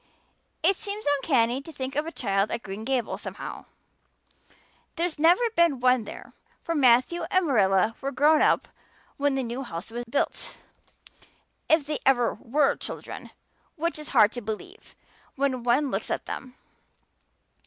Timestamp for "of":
1.95-2.07